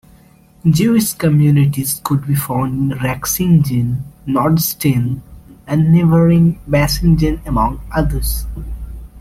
Jewish 0.67 1.13
communities 1.13 2.01
could 2.03 2.25
be 2.25 2.33
found 2.33 2.91
in 2.91 2.97
Rexingen, 2.97 4.01
Nordstetten 4.25 5.21
and 5.67 5.91
neighboring 5.93 6.59
Baisingen, 6.67 7.39
among 7.45 7.81
others. 7.95 8.47